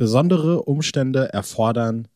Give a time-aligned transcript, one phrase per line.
[0.00, 2.08] besondere Umstände erfordern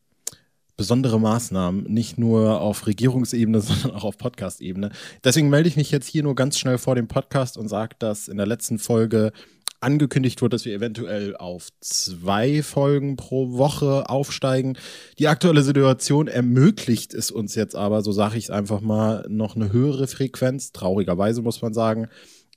[0.75, 4.89] besondere Maßnahmen, nicht nur auf Regierungsebene, sondern auch auf Podcast-Ebene.
[5.23, 8.27] Deswegen melde ich mich jetzt hier nur ganz schnell vor dem Podcast und sage, dass
[8.27, 9.33] in der letzten Folge
[9.81, 14.79] angekündigt wurde, dass wir eventuell auf zwei Folgen pro Woche aufsteigen.
[15.19, 19.55] Die aktuelle Situation ermöglicht es uns jetzt aber, so sage ich es einfach mal, noch
[19.55, 20.71] eine höhere Frequenz.
[20.71, 22.09] Traurigerweise muss man sagen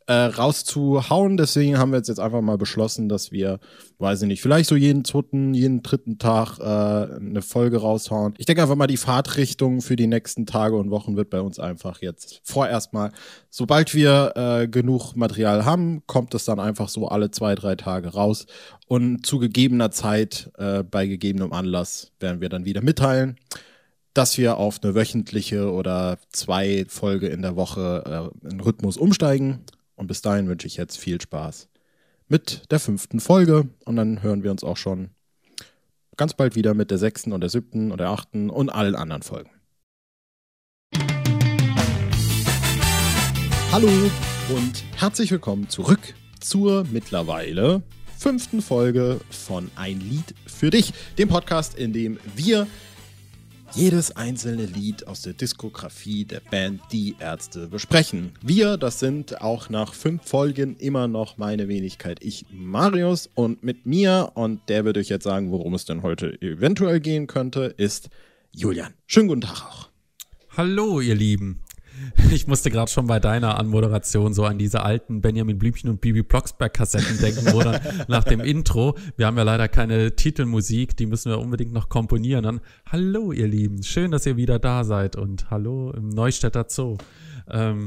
[0.09, 1.37] äh, rauszuhauen.
[1.37, 3.61] Deswegen haben wir jetzt, jetzt einfach mal beschlossen, dass wir,
[3.99, 8.33] weiß ich nicht, vielleicht so jeden zweiten, jeden dritten Tag äh, eine Folge raushauen.
[8.39, 11.59] Ich denke einfach mal, die Fahrtrichtung für die nächsten Tage und Wochen wird bei uns
[11.59, 13.13] einfach jetzt vorerst mal,
[13.51, 18.09] sobald wir äh, genug Material haben, kommt es dann einfach so alle zwei, drei Tage
[18.09, 18.47] raus.
[18.87, 23.37] Und zu gegebener Zeit, äh, bei gegebenem Anlass, werden wir dann wieder mitteilen
[24.15, 29.65] dass wir auf eine wöchentliche oder zwei Folge in der Woche äh, in Rhythmus umsteigen.
[29.99, 31.69] Und bis dahin wünsche ich jetzt viel Spaß
[32.29, 33.69] mit der fünften Folge.
[33.85, 35.11] Und dann hören wir uns auch schon
[36.17, 39.23] ganz bald wieder mit der sechsten und der siebten und der achten und allen anderen
[39.23, 39.51] Folgen.
[43.73, 43.91] Hallo
[44.51, 47.83] und herzlich willkommen zurück zur mittlerweile
[48.17, 52.69] fünften Folge von Ein Lied für dich, dem Podcast, in dem wir
[53.75, 58.33] jedes einzelne Lied aus der Diskografie der Band Die Ärzte besprechen.
[58.43, 63.87] Wir, das sind auch nach fünf Folgen immer noch meine Wenigkeit, ich, Marius, und mit
[63.87, 68.11] mir, und der wird euch jetzt sagen, worum es denn heute eventuell gehen könnte, ist
[68.53, 68.95] Julian.
[69.07, 69.89] Schönen guten Tag auch.
[70.57, 71.61] Hallo, ihr Lieben.
[72.31, 76.23] Ich musste gerade schon bei deiner Anmoderation so an diese alten Benjamin Blümchen und Bibi
[76.23, 81.07] Blocksberg Kassetten denken, wo dann nach dem Intro, wir haben ja leider keine Titelmusik, die
[81.07, 82.45] müssen wir unbedingt noch komponieren.
[82.45, 86.97] Dann, hallo ihr Lieben, schön, dass ihr wieder da seid und hallo im Neustädter Zoo.
[87.51, 87.87] Ähm,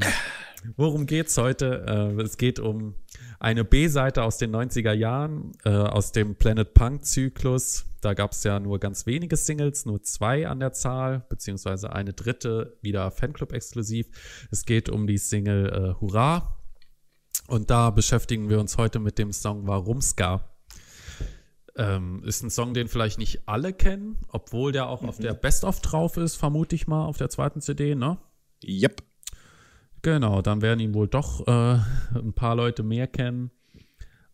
[0.76, 1.86] worum geht's heute?
[2.18, 2.96] Äh, es geht um
[3.40, 7.86] eine B-Seite aus den 90er Jahren, äh, aus dem Planet Punk-Zyklus.
[8.02, 12.14] Da gab es ja nur ganz wenige Singles, nur zwei an der Zahl, beziehungsweise eine
[12.14, 14.08] dritte wieder Fanclub-exklusiv.
[14.52, 16.58] Es geht um die Single äh, Hurra.
[17.48, 20.50] Und da beschäftigen wir uns heute mit dem Song Warumska.
[21.76, 25.10] Ähm, ist ein Song, den vielleicht nicht alle kennen, obwohl der auch mhm.
[25.10, 28.18] auf der Best-of drauf ist, vermute ich mal, auf der zweiten CD, ne?
[28.64, 29.04] Yep.
[30.02, 31.52] Genau, dann werden ihn wohl doch äh,
[32.16, 33.52] ein paar Leute mehr kennen.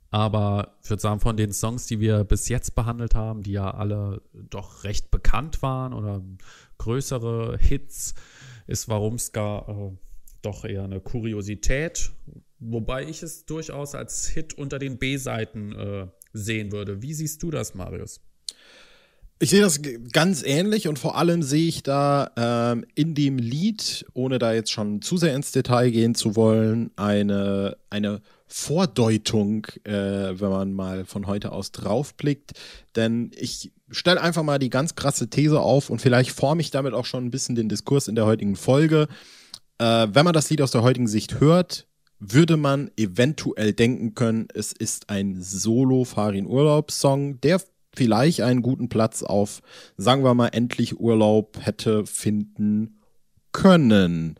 [0.09, 3.71] Aber ich würde sagen, von den Songs, die wir bis jetzt behandelt haben, die ja
[3.71, 6.23] alle doch recht bekannt waren oder
[6.77, 8.15] größere Hits,
[8.67, 9.97] ist Warumska äh,
[10.41, 12.11] doch eher eine Kuriosität.
[12.59, 17.01] Wobei ich es durchaus als Hit unter den B-Seiten äh, sehen würde.
[17.01, 18.21] Wie siehst du das, Marius?
[19.39, 19.81] Ich sehe das
[20.13, 24.71] ganz ähnlich und vor allem sehe ich da ähm, in dem Lied, ohne da jetzt
[24.71, 31.05] schon zu sehr ins Detail gehen zu wollen, eine, eine Vordeutung, äh, wenn man mal
[31.05, 32.53] von heute aus draufblickt.
[32.95, 36.95] Denn ich stelle einfach mal die ganz krasse These auf und vielleicht forme ich damit
[36.95, 39.07] auch schon ein bisschen den Diskurs in der heutigen Folge.
[39.77, 41.85] Äh, wenn man das Lied aus der heutigen Sicht hört,
[42.19, 47.61] würde man eventuell denken können, es ist ein Solo-Farin-Urlaub-Song, der
[47.97, 49.61] vielleicht einen guten Platz auf,
[49.97, 52.99] sagen wir mal, endlich Urlaub hätte finden
[53.51, 54.35] können.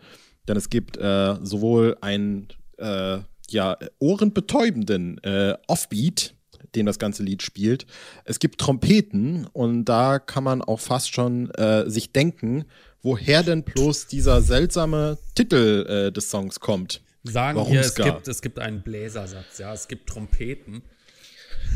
[0.48, 3.18] Denn es gibt äh, sowohl einen äh,
[3.50, 6.36] ja, ohrenbetäubenden äh, Offbeat,
[6.76, 7.88] den das ganze Lied spielt.
[8.26, 12.66] Es gibt Trompeten und da kann man auch fast schon äh, sich denken,
[13.02, 17.02] woher denn bloß dieser seltsame Titel äh, des Songs kommt.
[17.24, 20.84] Sagen wir, es gibt, es gibt einen Bläsersatz, ja, es gibt Trompeten.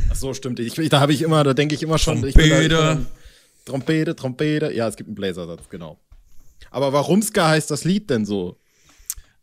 [0.10, 0.60] Ach so, stimmt.
[0.60, 2.22] Ich, da habe ich immer, da denke ich immer schon.
[2.22, 3.06] Trompete.
[3.66, 4.74] Trompete, Trompete.
[4.74, 6.00] Ja, es gibt einen Bläsersatz, genau.
[6.70, 8.58] Aber warum Ska heißt das Lied denn so?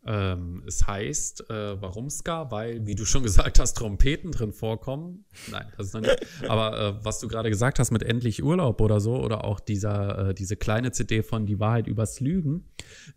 [0.05, 2.49] Ähm, es heißt, äh, warum Ska?
[2.51, 5.25] Weil, wie du schon gesagt hast, Trompeten drin vorkommen.
[5.51, 6.17] Nein, das ist noch nicht.
[6.47, 10.29] Aber äh, was du gerade gesagt hast mit Endlich Urlaub oder so, oder auch dieser,
[10.29, 12.65] äh, diese kleine CD von Die Wahrheit übers Lügen.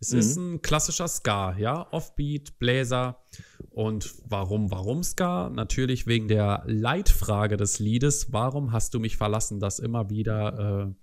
[0.01, 0.19] Es mhm.
[0.19, 1.87] ist ein klassischer Ska, ja.
[1.91, 3.17] Offbeat, Bläser.
[3.73, 5.49] Und warum, warum Ska?
[5.49, 8.31] Natürlich wegen der Leitfrage des Liedes.
[8.31, 9.59] Warum hast du mich verlassen?
[9.59, 10.93] Das immer wieder äh,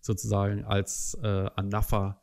[0.00, 2.20] sozusagen als äh, Anapher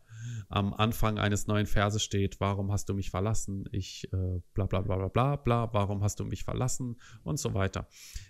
[0.49, 3.65] am Anfang eines neuen Verses steht, warum hast du mich verlassen?
[3.71, 6.97] Ich äh, bla bla bla bla bla bla, warum hast du mich verlassen?
[7.23, 7.87] Und so weiter.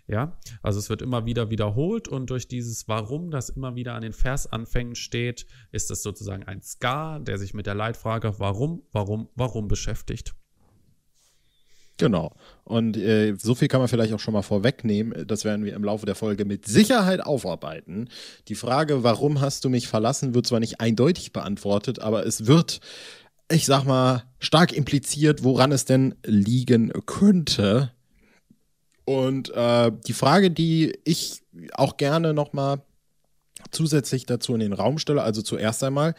[0.07, 4.01] Ja, also es wird immer wieder wiederholt und durch dieses Warum, das immer wieder an
[4.01, 9.29] den Versanfängen steht, ist es sozusagen ein Ska, der sich mit der Leitfrage Warum, warum,
[9.35, 10.35] warum beschäftigt.
[11.97, 12.33] Genau.
[12.63, 15.27] Und äh, so viel kann man vielleicht auch schon mal vorwegnehmen.
[15.27, 18.09] Das werden wir im Laufe der Folge mit Sicherheit aufarbeiten.
[18.47, 22.79] Die Frage, warum hast du mich verlassen, wird zwar nicht eindeutig beantwortet, aber es wird,
[23.51, 27.91] ich sag mal, stark impliziert, woran es denn liegen könnte.
[29.05, 31.41] Und äh, die Frage, die ich
[31.73, 32.81] auch gerne nochmal
[33.71, 36.15] zusätzlich dazu in den Raum stelle, also zuerst einmal,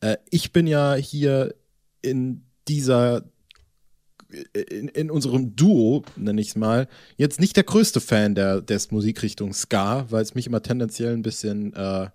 [0.00, 1.54] äh, ich bin ja hier
[2.02, 3.24] in dieser
[4.52, 8.90] in, in, unserem Duo, nenne ich es mal, jetzt nicht der größte Fan der, des
[8.90, 12.08] Musikrichtung Ska, weil es mich immer tendenziell ein bisschen, äh,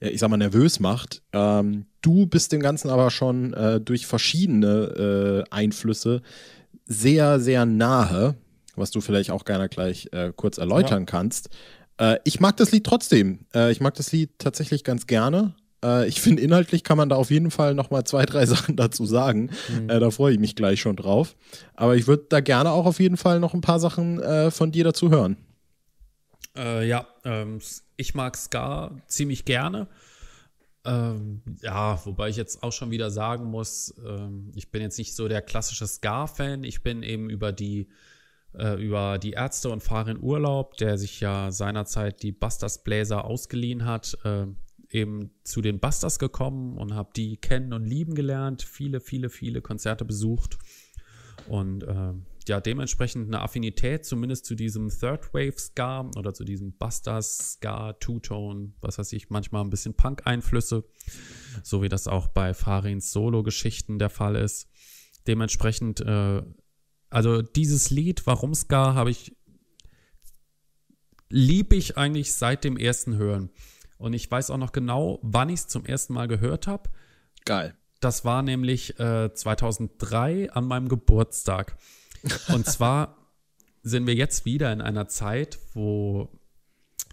[0.00, 1.22] ich sag mal, nervös macht.
[1.32, 6.22] Ähm, du bist dem Ganzen aber schon äh, durch verschiedene äh, Einflüsse
[6.86, 8.36] sehr, sehr nahe,
[8.76, 11.06] was du vielleicht auch gerne gleich äh, kurz erläutern ja.
[11.06, 11.50] kannst.
[11.98, 13.40] Äh, ich mag das Lied trotzdem.
[13.54, 15.54] Äh, ich mag das Lied tatsächlich ganz gerne.
[15.84, 18.76] Äh, ich finde, inhaltlich kann man da auf jeden Fall noch mal zwei, drei Sachen
[18.76, 19.50] dazu sagen.
[19.68, 19.90] Mhm.
[19.90, 21.36] Äh, da freue ich mich gleich schon drauf.
[21.74, 24.72] Aber ich würde da gerne auch auf jeden Fall noch ein paar Sachen äh, von
[24.72, 25.36] dir dazu hören.
[26.56, 27.58] Äh, ja, ähm,
[27.96, 29.88] ich mag Ska ziemlich gerne.
[30.86, 35.14] Ähm, ja, wobei ich jetzt auch schon wieder sagen muss, ähm, ich bin jetzt nicht
[35.14, 36.64] so der klassische Ska-Fan.
[36.64, 37.88] Ich bin eben über die
[38.56, 43.84] äh, über die Ärzte und Fahrer Urlaub, der sich ja seinerzeit die Busters Bläser ausgeliehen
[43.84, 44.46] hat, äh,
[44.94, 49.60] eben zu den Busters gekommen und habe die kennen und lieben gelernt, viele, viele, viele
[49.60, 50.58] Konzerte besucht
[51.48, 52.12] und äh,
[52.46, 57.94] ja, dementsprechend eine Affinität zumindest zu diesem Third Wave Ska oder zu diesem Busters Ska,
[57.94, 60.84] Two-Tone, was weiß ich, manchmal ein bisschen Punk-Einflüsse,
[61.62, 64.68] so wie das auch bei Farins Solo-Geschichten der Fall ist.
[65.26, 66.42] Dementsprechend, äh,
[67.08, 69.34] also dieses Lied, Warum Ska, habe ich,
[71.30, 73.50] lieb ich eigentlich seit dem ersten Hören.
[73.98, 76.90] Und ich weiß auch noch genau, wann ich es zum ersten Mal gehört habe.
[77.44, 77.76] Geil.
[78.00, 81.76] Das war nämlich äh, 2003 an meinem Geburtstag.
[82.48, 83.16] Und zwar
[83.82, 86.28] sind wir jetzt wieder in einer Zeit, wo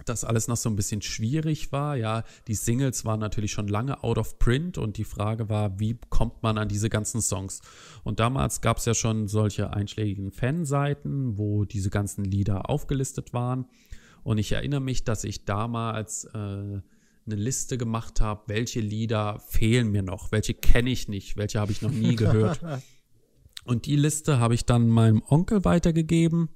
[0.05, 1.95] das alles noch so ein bisschen schwierig war.
[1.95, 5.97] Ja, die Singles waren natürlich schon lange out of print und die Frage war, wie
[6.09, 7.61] kommt man an diese ganzen Songs?
[8.03, 13.65] Und damals gab es ja schon solche einschlägigen Fanseiten, wo diese ganzen Lieder aufgelistet waren.
[14.23, 16.81] Und ich erinnere mich, dass ich damals äh, eine
[17.25, 21.81] Liste gemacht habe, welche Lieder fehlen mir noch, welche kenne ich nicht, welche habe ich
[21.81, 22.61] noch nie gehört.
[23.63, 26.49] Und die Liste habe ich dann meinem Onkel weitergegeben.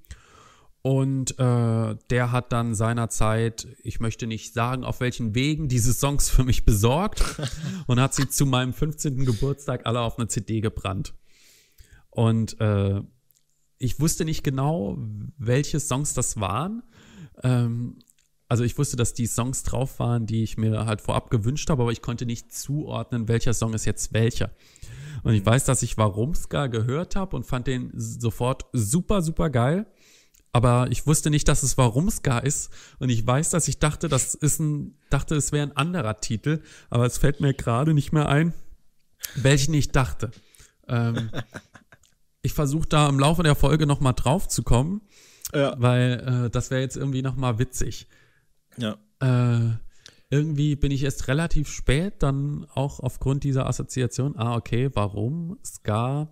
[0.81, 6.29] Und äh, der hat dann seinerzeit, ich möchte nicht sagen, auf welchen Wegen diese Songs
[6.29, 7.23] für mich besorgt
[7.87, 9.25] und hat sie zu meinem 15.
[9.25, 11.15] Geburtstag alle auf eine CD gebrannt.
[12.11, 13.01] Und äh,
[13.79, 14.97] ich wusste nicht genau,
[15.37, 16.83] welche Songs das waren.
[17.43, 17.99] Ähm,
[18.47, 21.81] also ich wusste, dass die Songs drauf waren, die ich mir halt vorab gewünscht habe,
[21.81, 24.51] aber ich konnte nicht zuordnen, welcher Song ist jetzt welcher.
[25.23, 29.87] Und ich weiß, dass ich Warumska gehört habe und fand den sofort super, super geil.
[30.51, 32.71] Aber ich wusste nicht, dass es Warumska ist.
[32.99, 36.61] Und ich weiß, dass ich dachte, das ist ein, dachte, es wäre ein anderer Titel.
[36.89, 38.53] Aber es fällt mir gerade nicht mehr ein,
[39.35, 40.31] welchen ich dachte.
[40.87, 41.31] Ähm,
[42.41, 45.01] ich versuche da im Laufe der Folge nochmal drauf zu kommen.
[45.55, 45.75] Ja.
[45.77, 48.07] Weil äh, das wäre jetzt irgendwie nochmal witzig.
[48.77, 48.97] Ja.
[49.19, 49.77] Äh,
[50.29, 55.57] irgendwie bin ich erst relativ spät dann auch aufgrund dieser Assoziation, ah, okay, warum?
[55.63, 56.29] Ska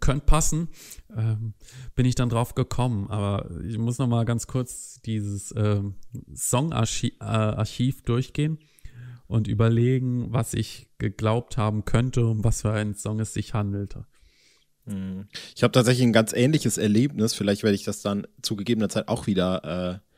[0.00, 0.68] könnte passen,
[1.14, 1.54] ähm,
[1.94, 3.08] bin ich dann drauf gekommen.
[3.08, 5.96] Aber ich muss nochmal ganz kurz dieses ähm,
[6.32, 8.58] Songarchiv äh, durchgehen
[9.26, 14.06] und überlegen, was ich geglaubt haben könnte, um was für einen Song es sich handelte.
[14.88, 15.26] Hm.
[15.56, 17.34] Ich habe tatsächlich ein ganz ähnliches Erlebnis.
[17.34, 20.08] Vielleicht werde ich das dann zu gegebener Zeit auch wieder äh,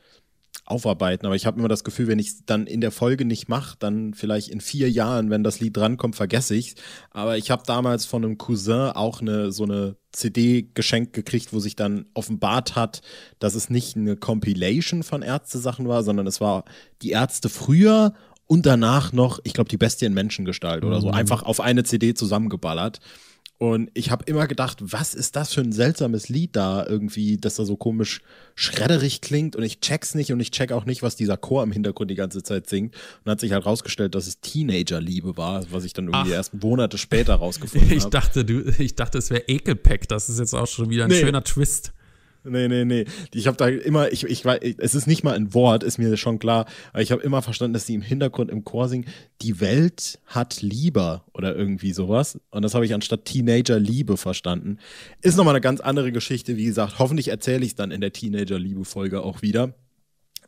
[0.71, 1.27] aufarbeiten.
[1.27, 3.77] Aber ich habe immer das Gefühl, wenn ich es dann in der Folge nicht mache,
[3.79, 6.77] dann vielleicht in vier Jahren, wenn das Lied drankommt, vergesse ich
[7.11, 11.61] Aber ich habe damals von einem Cousin auch eine so eine CD geschenkt gekriegt, wo
[11.61, 13.03] sich dann offenbart hat,
[13.39, 16.65] dass es nicht eine Compilation von Ärzte-Sachen war, sondern es war
[17.03, 18.15] die Ärzte früher
[18.47, 21.15] und danach noch, ich glaube, die Bestie in Menschengestalt oder so, mhm.
[21.15, 22.99] einfach auf eine CD zusammengeballert.
[23.63, 27.57] Und ich habe immer gedacht, was ist das für ein seltsames Lied da irgendwie, dass
[27.57, 28.23] da so komisch
[28.55, 31.71] schredderig klingt und ich check's nicht und ich check auch nicht, was dieser Chor im
[31.71, 32.95] Hintergrund die ganze Zeit singt.
[33.23, 36.37] Und hat sich halt rausgestellt, dass es Teenagerliebe war, was ich dann irgendwie Ach.
[36.37, 37.97] erst Monate später rausgefunden habe.
[37.99, 40.09] Ich dachte, du, ich dachte, es wäre Ekelpack.
[40.09, 41.21] Das ist jetzt auch schon wieder ein nee.
[41.21, 41.93] schöner Twist.
[42.45, 43.05] Nee, nee, nee.
[43.35, 46.39] Ich habe da immer, ich, ich es ist nicht mal ein Wort, ist mir schon
[46.39, 49.07] klar, aber ich habe immer verstanden, dass sie im Hintergrund im Chor singen,
[49.43, 52.39] die Welt hat lieber oder irgendwie sowas.
[52.51, 54.79] Und das habe ich anstatt Teenager-Liebe verstanden.
[55.21, 56.99] Ist nochmal eine ganz andere Geschichte, wie gesagt.
[56.99, 59.75] Hoffentlich erzähle ich es dann in der Teenager-Liebe-Folge auch wieder.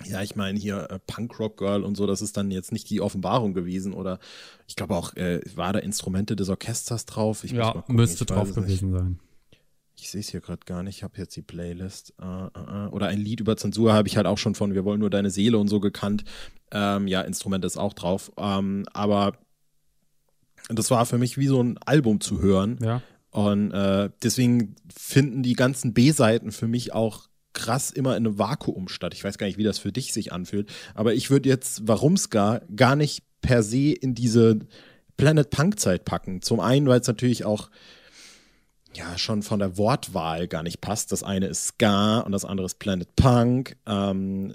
[0.04, 2.90] ja, ich meine hier äh, Punk Rock Girl und so, das ist dann jetzt nicht
[2.90, 4.18] die Offenbarung gewesen oder
[4.68, 7.44] ich glaube auch, äh, war da Instrumente des Orchesters drauf?
[7.44, 9.18] Ich ja, müsste drauf gewesen sein.
[9.98, 12.12] Ich sehe es hier gerade gar nicht, ich habe jetzt die Playlist.
[12.20, 12.88] Uh, uh, uh.
[12.90, 15.30] Oder ein Lied über Zensur habe ich halt auch schon von Wir wollen nur deine
[15.30, 16.24] Seele und so gekannt.
[16.70, 18.30] Ähm, ja, Instrument ist auch drauf.
[18.36, 19.38] Ähm, aber
[20.68, 22.78] das war für mich wie so ein Album zu hören.
[22.82, 23.02] Ja.
[23.30, 28.86] Und äh, deswegen finden die ganzen B-Seiten für mich auch krass immer in einem Vakuum
[28.88, 29.14] statt.
[29.14, 32.60] Ich weiß gar nicht, wie das für dich sich anfühlt, aber ich würde jetzt Warumska
[32.76, 34.60] gar nicht per se in diese
[35.16, 36.42] Planet Punk Zeit packen.
[36.42, 37.70] Zum einen, weil es natürlich auch
[38.94, 41.12] ja schon von der Wortwahl gar nicht passt.
[41.12, 43.76] Das eine ist Ska und das andere ist Planet Punk.
[43.86, 44.54] Ähm,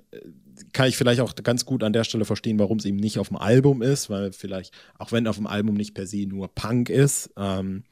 [0.74, 3.30] kann ich vielleicht auch ganz gut an der Stelle verstehen, warum es eben nicht auf
[3.30, 6.90] dem Album ist, weil vielleicht, auch wenn auf dem Album nicht per se nur Punk
[6.90, 7.84] ist, ähm,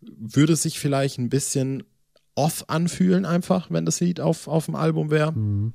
[0.00, 1.84] würde es sich vielleicht ein bisschen
[2.34, 5.32] off anfühlen, einfach, wenn das Lied auf, auf dem Album wäre.
[5.32, 5.74] Mhm.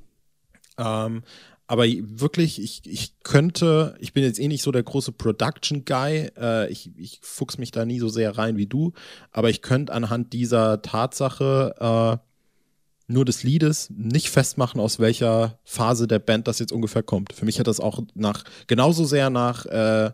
[0.78, 1.22] Ähm,
[1.66, 6.70] aber wirklich, ich, ich könnte, ich bin jetzt eh nicht so der große Production-Guy, äh,
[6.70, 8.92] ich, ich fuchs mich da nie so sehr rein wie du,
[9.32, 16.06] aber ich könnte anhand dieser Tatsache äh, nur des Liedes nicht festmachen, aus welcher Phase
[16.08, 17.34] der Band das jetzt ungefähr kommt.
[17.34, 20.12] Für mich hat das auch nach, genauso sehr nach, äh,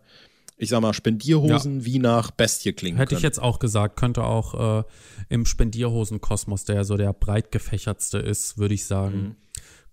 [0.57, 1.85] ich sag mal, Spendierhosen ja.
[1.87, 2.97] wie nach Bestie klingen.
[2.97, 3.19] Hätte können.
[3.19, 4.85] ich jetzt auch gesagt, könnte auch äh,
[5.29, 9.17] im Spendierhosen-Kosmos, der so der breit gefächertste ist, würde ich sagen.
[9.17, 9.37] Mhm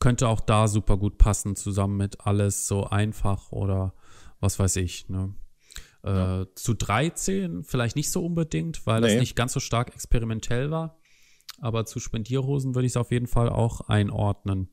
[0.02, 3.94] könnte auch da super gut passen, zusammen mit alles so einfach oder
[4.42, 5.08] was weiß ich.
[5.08, 5.34] Ne?
[6.04, 6.46] Äh, ja.
[6.56, 9.08] Zu 13 vielleicht nicht so unbedingt, weil nee.
[9.08, 11.00] das nicht ganz so stark experimentell war.
[11.60, 14.70] Aber zu Spendierhosen würde ich es auf jeden Fall auch einordnen.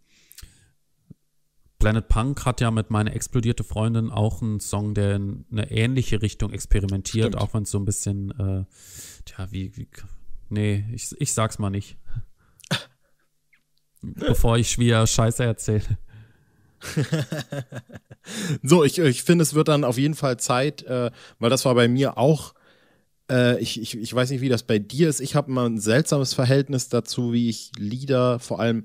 [1.79, 6.21] Planet Punk hat ja mit meiner explodierte Freundin auch einen Song, der in eine ähnliche
[6.23, 7.43] Richtung experimentiert, Stimmt.
[7.43, 8.65] auch wenn es so ein bisschen, äh,
[9.25, 9.89] tja, wie, wie,
[10.49, 11.97] nee, ich, ich sag's mal nicht
[14.03, 15.99] bevor ich wieder Scheiße erzähle.
[18.63, 21.75] so, ich, ich finde, es wird dann auf jeden Fall Zeit, äh, weil das war
[21.75, 22.55] bei mir auch,
[23.31, 25.21] äh, ich, ich, ich weiß nicht, wie das bei dir ist.
[25.21, 28.85] Ich habe immer ein seltsames Verhältnis dazu, wie ich Lieder, vor allem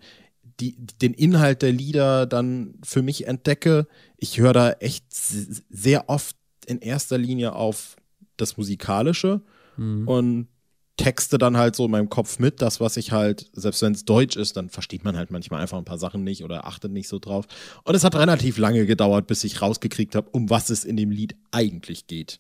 [0.60, 3.88] die, den Inhalt der Lieder dann für mich entdecke.
[4.18, 7.96] Ich höre da echt sehr oft in erster Linie auf
[8.38, 9.42] das Musikalische
[9.78, 10.08] mhm.
[10.08, 10.48] und
[10.96, 14.06] Texte dann halt so in meinem Kopf mit, das, was ich halt, selbst wenn es
[14.06, 17.08] Deutsch ist, dann versteht man halt manchmal einfach ein paar Sachen nicht oder achtet nicht
[17.08, 17.46] so drauf.
[17.84, 21.10] Und es hat relativ lange gedauert, bis ich rausgekriegt habe, um was es in dem
[21.10, 22.40] Lied eigentlich geht.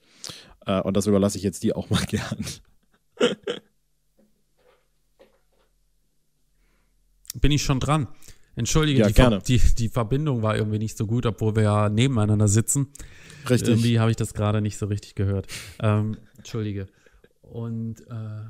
[0.65, 2.45] Äh, und das überlasse ich jetzt dir auch mal gern.
[7.33, 8.07] Bin ich schon dran.
[8.55, 11.89] Entschuldige, ja, die, Ver die, die, Verbindung war irgendwie nicht so gut, obwohl wir ja
[11.89, 12.87] nebeneinander sitzen.
[13.49, 13.69] Richtig.
[13.69, 15.47] Irgendwie habe ich das gerade nicht so richtig gehört.
[15.79, 16.87] Ähm, Entschuldige.
[17.41, 18.45] Und äh,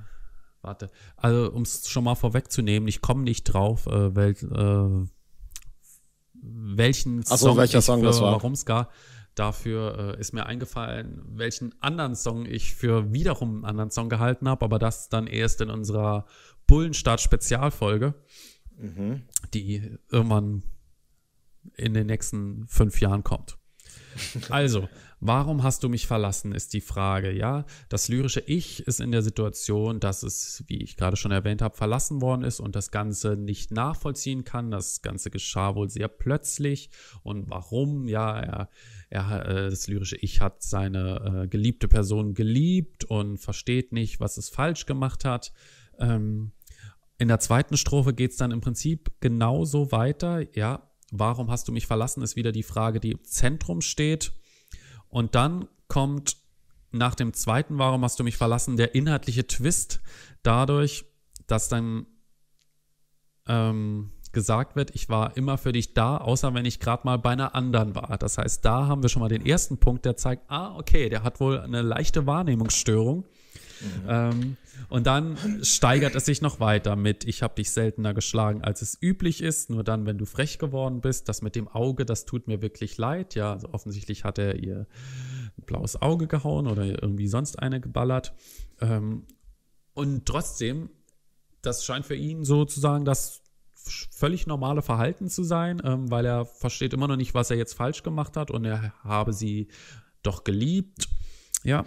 [0.61, 5.07] warte, also um es schon mal vorwegzunehmen, ich komme nicht drauf, äh, wel, äh,
[6.33, 8.33] welchen Ach so, Song welcher Song das war.
[8.33, 8.89] Warumska
[9.35, 14.47] dafür äh, ist mir eingefallen, welchen anderen Song ich für wiederum einen anderen Song gehalten
[14.47, 16.25] habe, aber das dann erst in unserer
[16.67, 18.13] Bullenstart-Spezialfolge,
[18.83, 19.23] mhm.
[19.53, 20.63] die irgendwann
[21.75, 23.57] in den nächsten fünf Jahren kommt.
[24.49, 24.87] Also,
[25.25, 27.65] Warum hast du mich verlassen, ist die Frage, ja.
[27.87, 31.77] Das lyrische Ich ist in der Situation, dass es, wie ich gerade schon erwähnt habe,
[31.77, 34.69] verlassen worden ist und das Ganze nicht nachvollziehen kann.
[34.69, 36.89] Das Ganze geschah wohl sehr plötzlich.
[37.23, 38.09] Und warum?
[38.09, 38.69] Ja, er,
[39.09, 44.35] er, äh, das lyrische Ich hat seine äh, geliebte Person geliebt und versteht nicht, was
[44.35, 45.53] es falsch gemacht hat.
[45.99, 46.51] Ähm,
[47.17, 50.55] in der zweiten Strophe geht es dann im Prinzip genauso weiter.
[50.55, 54.33] Ja, warum hast du mich verlassen, ist wieder die Frage, die im Zentrum steht.
[55.07, 56.37] Und dann kommt
[56.91, 60.01] nach dem zweiten Warum hast du mich verlassen der inhaltliche Twist
[60.43, 61.05] dadurch,
[61.47, 62.05] dass dann
[63.47, 67.31] ähm, gesagt wird, ich war immer für dich da, außer wenn ich gerade mal bei
[67.31, 68.17] einer anderen war.
[68.17, 71.23] Das heißt, da haben wir schon mal den ersten Punkt, der zeigt, ah, okay, der
[71.23, 73.25] hat wohl eine leichte Wahrnehmungsstörung.
[73.83, 74.09] Mhm.
[74.09, 74.57] Ähm,
[74.89, 78.97] und dann steigert es sich noch weiter mit, ich habe dich seltener geschlagen, als es
[79.01, 81.29] üblich ist, nur dann, wenn du frech geworden bist.
[81.29, 83.35] Das mit dem Auge, das tut mir wirklich leid.
[83.35, 84.87] Ja, also offensichtlich hat er ihr
[85.57, 88.33] ein blaues Auge gehauen oder irgendwie sonst eine geballert.
[88.81, 89.25] Ähm,
[89.93, 90.89] und trotzdem,
[91.61, 93.41] das scheint für ihn sozusagen das
[93.73, 97.73] völlig normale Verhalten zu sein, ähm, weil er versteht immer noch nicht, was er jetzt
[97.73, 99.67] falsch gemacht hat und er habe sie
[100.23, 101.09] doch geliebt.
[101.63, 101.85] Ja,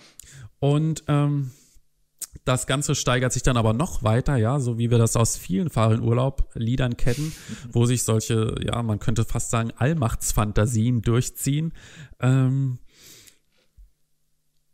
[0.58, 1.50] und ähm,
[2.44, 5.68] das Ganze steigert sich dann aber noch weiter, ja, so wie wir das aus vielen
[5.68, 7.32] Fahrenurlaub-Liedern kennen,
[7.73, 11.73] wo sich solche, ja, man könnte fast sagen, Allmachtsfantasien durchziehen.
[12.20, 12.78] Ähm,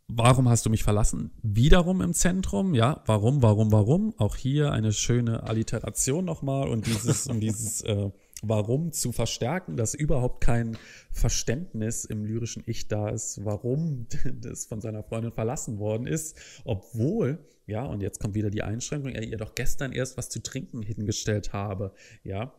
[0.07, 1.31] Warum hast du mich verlassen?
[1.41, 3.01] Wiederum im Zentrum, ja.
[3.05, 4.13] Warum, warum, warum?
[4.17, 8.11] Auch hier eine schöne Alliteration nochmal und dieses, und dieses äh,
[8.45, 10.77] Warum zu verstärken, dass überhaupt kein
[11.11, 14.07] Verständnis im lyrischen Ich da ist, warum
[14.41, 19.11] das von seiner Freundin verlassen worden ist, obwohl, ja, und jetzt kommt wieder die Einschränkung,
[19.11, 21.93] er ihr doch gestern erst was zu trinken hingestellt habe,
[22.25, 22.53] ja.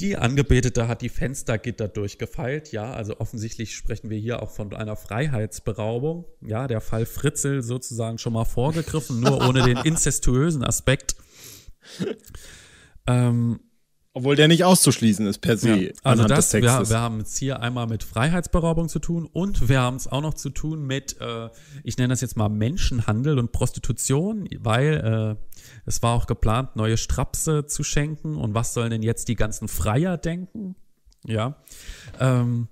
[0.00, 4.96] Die Angebetete hat die Fenstergitter durchgefeilt, ja, also offensichtlich sprechen wir hier auch von einer
[4.96, 11.14] Freiheitsberaubung, ja, der Fall Fritzel sozusagen schon mal vorgegriffen, nur ohne den incestuösen Aspekt.
[13.06, 13.60] Ähm,
[14.14, 15.74] obwohl der nicht auszuschließen ist per se.
[15.74, 19.80] Ja, also das, wir, wir, haben es hier einmal mit Freiheitsberaubung zu tun und wir
[19.80, 21.48] haben es auch noch zu tun mit, äh,
[21.82, 26.98] ich nenne das jetzt mal Menschenhandel und Prostitution, weil äh, es war auch geplant, neue
[26.98, 30.76] Strapse zu schenken und was sollen denn jetzt die ganzen Freier denken?
[31.24, 31.56] Ja.
[32.20, 32.68] Ähm,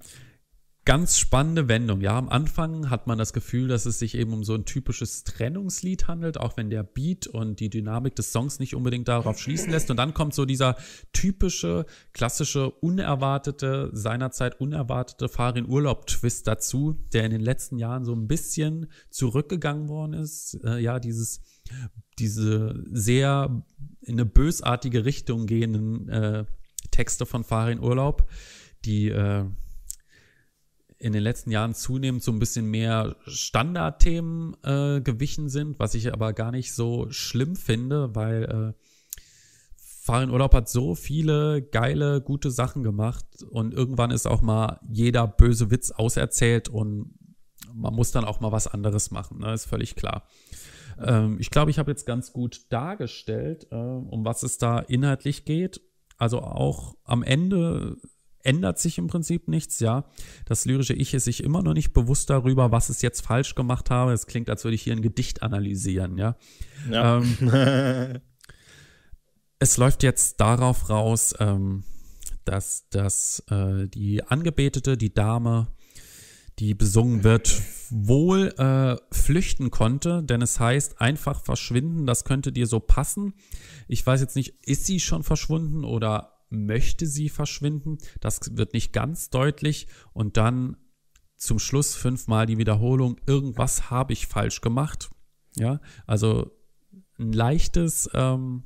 [0.91, 2.01] ganz spannende Wendung.
[2.01, 5.23] Ja, am Anfang hat man das Gefühl, dass es sich eben um so ein typisches
[5.23, 9.71] Trennungslied handelt, auch wenn der Beat und die Dynamik des Songs nicht unbedingt darauf schließen
[9.71, 9.89] lässt.
[9.93, 10.75] Und dann kommt so dieser
[11.13, 18.27] typische, klassische, unerwartete, seinerzeit unerwartete Farin Urlaub-Twist dazu, der in den letzten Jahren so ein
[18.27, 20.59] bisschen zurückgegangen worden ist.
[20.65, 21.41] Äh, ja, dieses,
[22.19, 23.63] diese sehr
[24.01, 26.47] in eine bösartige Richtung gehenden äh,
[26.91, 28.29] Texte von Farin Urlaub,
[28.85, 29.45] die äh,
[31.01, 36.13] in den letzten Jahren zunehmend so ein bisschen mehr Standardthemen äh, gewichen sind, was ich
[36.13, 38.85] aber gar nicht so schlimm finde, weil äh,
[39.77, 45.27] Farin Urlaub hat so viele geile, gute Sachen gemacht und irgendwann ist auch mal jeder
[45.27, 47.15] böse Witz auserzählt und
[47.73, 49.55] man muss dann auch mal was anderes machen, ne?
[49.55, 50.25] ist völlig klar.
[51.01, 55.47] Ähm, ich glaube, ich habe jetzt ganz gut dargestellt, äh, um was es da inhaltlich
[55.47, 55.81] geht.
[56.19, 57.97] Also auch am Ende
[58.43, 60.05] ändert sich im Prinzip nichts, ja.
[60.45, 63.91] Das lyrische Ich ist sich immer noch nicht bewusst darüber, was es jetzt falsch gemacht
[63.91, 64.13] habe.
[64.13, 66.37] Es klingt, als würde ich hier ein Gedicht analysieren, ja.
[66.91, 67.19] ja.
[67.19, 68.21] Ähm,
[69.59, 71.85] es läuft jetzt darauf raus, ähm,
[72.45, 75.69] dass, dass äh, die Angebetete, die Dame,
[76.59, 82.67] die besungen wird, wohl äh, flüchten konnte, denn es heißt einfach verschwinden, das könnte dir
[82.67, 83.35] so passen.
[83.89, 87.99] Ich weiß jetzt nicht, ist sie schon verschwunden oder möchte sie verschwinden.
[88.21, 89.87] Das wird nicht ganz deutlich.
[90.13, 90.77] Und dann
[91.37, 95.11] zum Schluss fünfmal die Wiederholung, irgendwas habe ich falsch gemacht.
[95.57, 96.51] Ja, also
[97.19, 98.65] ein leichtes, ähm,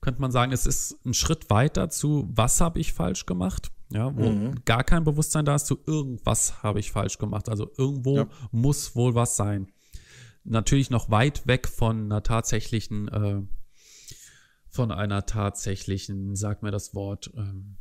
[0.00, 3.70] könnte man sagen, es ist ein Schritt weiter zu, was habe ich falsch gemacht?
[3.90, 4.64] Ja, wo mhm.
[4.64, 7.48] gar kein Bewusstsein da ist, zu irgendwas habe ich falsch gemacht.
[7.48, 8.28] Also irgendwo ja.
[8.50, 9.68] muss wohl was sein.
[10.44, 13.42] Natürlich noch weit weg von einer tatsächlichen äh,
[14.78, 17.78] von einer tatsächlichen, sag mir das Wort, ähm,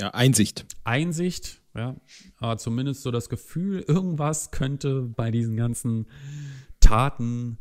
[0.00, 0.66] ja, Einsicht.
[0.82, 1.94] Einsicht, ja.
[2.38, 6.08] Aber zumindest so das Gefühl, irgendwas könnte bei diesen ganzen
[6.80, 7.58] Taten,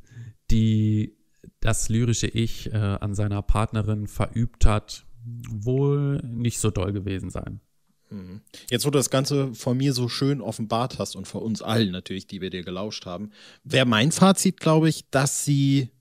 [0.49, 1.19] die
[1.59, 7.61] das lyrische Ich äh, an seiner Partnerin verübt hat, wohl nicht so doll gewesen sein.
[8.09, 8.41] Mhm.
[8.71, 11.91] Jetzt, wo du das Ganze von mir so schön offenbart hast und vor uns allen
[11.91, 15.91] natürlich, die wir dir gelauscht haben, wäre mein Fazit, glaube ich, dass sie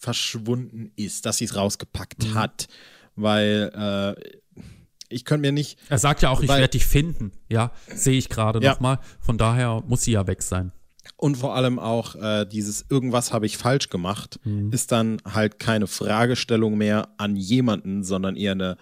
[0.00, 2.34] verschwunden ist, dass sie es rausgepackt mhm.
[2.34, 2.68] hat.
[3.16, 4.38] Weil äh,
[5.08, 5.78] ich könnte mir nicht.
[5.88, 7.32] Er sagt ja auch, ich werde dich finden.
[7.48, 8.72] Ja, sehe ich gerade ja.
[8.72, 8.98] nochmal.
[9.20, 10.72] Von daher muss sie ja weg sein.
[11.16, 14.72] Und vor allem auch äh, dieses irgendwas habe ich falsch gemacht, mhm.
[14.72, 18.76] ist dann halt keine Fragestellung mehr an jemanden, sondern eher eine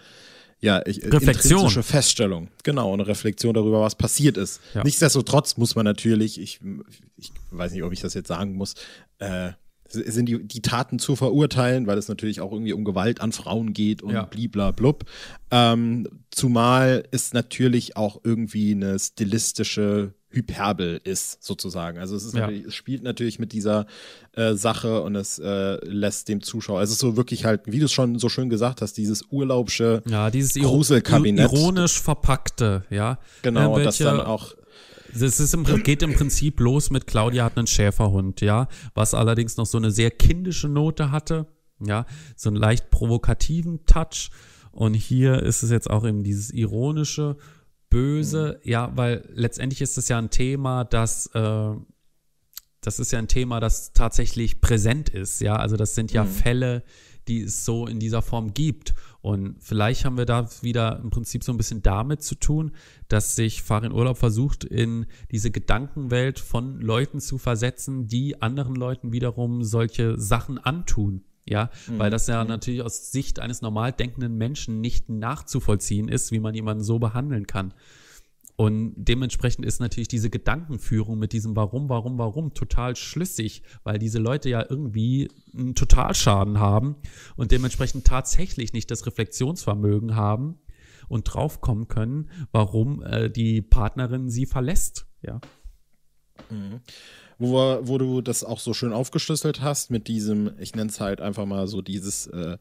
[0.61, 1.71] ja, ich, Reflexion.
[1.71, 2.49] Feststellung.
[2.65, 4.61] Genau, eine Reflexion darüber, was passiert ist.
[4.75, 4.83] Ja.
[4.83, 6.61] Nichtsdestotrotz muss man natürlich, ich,
[7.17, 8.75] ich weiß nicht, ob ich das jetzt sagen muss,
[9.19, 9.53] äh,
[9.89, 13.73] sind die, die Taten zu verurteilen, weil es natürlich auch irgendwie um Gewalt an Frauen
[13.73, 14.25] geht und ja.
[14.25, 15.05] bliblablub.
[15.51, 21.99] Ähm, zumal es natürlich auch irgendwie eine stilistische Hyperbel ist, sozusagen.
[21.99, 22.51] Also es, ist ja.
[22.51, 23.87] es spielt natürlich mit dieser
[24.33, 27.87] äh, Sache und es äh, lässt dem Zuschauer, es ist so wirklich halt, wie du
[27.87, 31.51] es schon so schön gesagt hast, dieses urlaubsche ja, dieses Gruselkabinett.
[31.51, 33.19] ironisch verpackte, ja.
[33.41, 34.55] Genau, und das dann auch
[35.15, 39.57] es ist im, geht im Prinzip los mit Claudia hat einen Schäferhund, ja, was allerdings
[39.57, 41.47] noch so eine sehr kindische Note hatte,
[41.81, 44.31] ja, so einen leicht provokativen Touch.
[44.71, 47.37] Und hier ist es jetzt auch eben dieses ironische,
[47.91, 48.71] böse, mhm.
[48.71, 51.75] ja, weil letztendlich ist es ja ein Thema, das äh,
[52.81, 55.57] das ist ja ein Thema, das tatsächlich präsent ist, ja.
[55.57, 56.29] Also das sind ja mhm.
[56.29, 56.85] Fälle,
[57.27, 58.95] die es so in dieser Form gibt.
[59.21, 62.73] Und vielleicht haben wir da wieder im Prinzip so ein bisschen damit zu tun,
[63.09, 69.13] dass sich Farin Urlaub versucht, in diese Gedankenwelt von Leuten zu versetzen, die anderen Leuten
[69.13, 71.25] wiederum solche Sachen antun.
[71.47, 71.99] Ja, mhm.
[71.99, 72.51] weil das ja mhm.
[72.51, 77.47] natürlich aus Sicht eines normal denkenden Menschen nicht nachzuvollziehen ist, wie man jemanden so behandeln
[77.47, 77.73] kann.
[78.61, 84.19] Und dementsprechend ist natürlich diese Gedankenführung mit diesem Warum, Warum, Warum total schlüssig, weil diese
[84.19, 86.97] Leute ja irgendwie einen Totalschaden haben
[87.37, 90.59] und dementsprechend tatsächlich nicht das Reflexionsvermögen haben
[91.07, 95.07] und draufkommen können, warum äh, die Partnerin sie verlässt.
[95.23, 95.41] Ja.
[96.51, 96.81] Mhm.
[97.39, 101.21] Wo, wo du das auch so schön aufgeschlüsselt hast mit diesem, ich nenne es halt
[101.21, 102.59] einfach mal so dieses äh,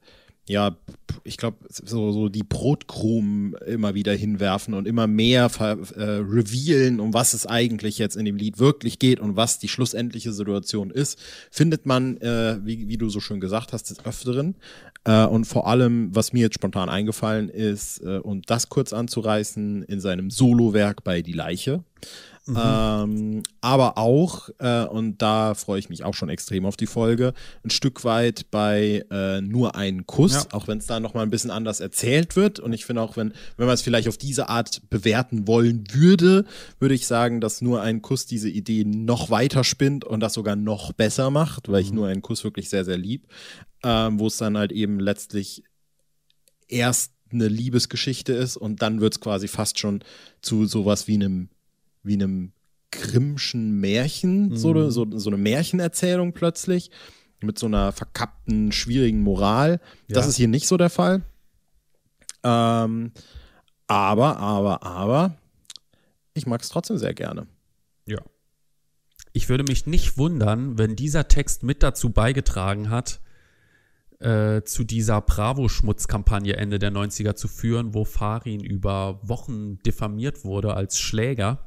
[0.47, 0.77] ja,
[1.23, 7.13] ich glaube, so, so die Brotkrumen immer wieder hinwerfen und immer mehr äh, revealen, um
[7.13, 11.19] was es eigentlich jetzt in dem Lied wirklich geht und was die schlussendliche Situation ist,
[11.51, 14.55] findet man, äh, wie, wie du so schön gesagt hast, des Öfteren.
[15.03, 19.83] Äh, und vor allem, was mir jetzt spontan eingefallen ist, äh, und das kurz anzureißen,
[19.83, 21.83] in seinem Solowerk bei Die Leiche.
[22.47, 22.57] Mhm.
[22.57, 27.33] Ähm, aber auch, äh, und da freue ich mich auch schon extrem auf die Folge,
[27.63, 30.45] ein Stück weit bei äh, Nur einen Kuss, ja.
[30.51, 32.59] auch wenn es da nochmal ein bisschen anders erzählt wird.
[32.59, 36.45] Und ich finde auch, wenn, wenn man es vielleicht auf diese Art bewerten wollen würde,
[36.79, 40.55] würde ich sagen, dass Nur ein Kuss diese Idee noch weiter spinnt und das sogar
[40.55, 41.97] noch besser macht, weil ich mhm.
[41.97, 43.27] Nur einen Kuss wirklich sehr, sehr lieb.
[43.83, 45.63] Ähm, Wo es dann halt eben letztlich
[46.67, 50.03] erst eine Liebesgeschichte ist und dann wird es quasi fast schon
[50.41, 51.49] zu sowas wie einem
[52.07, 52.53] wie einem
[52.91, 54.57] Grimmschen Märchen, mhm.
[54.57, 56.89] so, so, so eine Märchenerzählung plötzlich,
[57.41, 59.79] mit so einer verkappten, schwierigen Moral.
[60.07, 60.15] Ja.
[60.15, 61.23] Das ist hier nicht so der Fall.
[62.43, 63.11] Ähm,
[63.87, 65.37] aber, aber, aber,
[66.33, 67.47] ich mag es trotzdem sehr gerne.
[68.05, 68.19] Ja.
[69.33, 73.19] Ich würde mich nicht wundern, wenn dieser Text mit dazu beigetragen hat,
[74.19, 80.73] äh, zu dieser Bravo-Schmutz-Kampagne Ende der 90er zu führen, wo Farin über Wochen diffamiert wurde
[80.73, 81.66] als Schläger.